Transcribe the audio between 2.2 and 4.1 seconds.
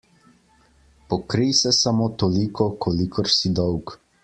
toliko, kolikor si dolg.